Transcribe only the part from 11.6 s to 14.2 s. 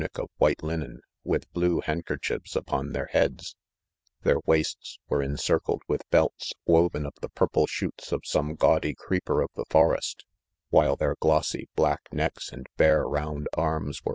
'black necks and bare round arms were oraa *Not p.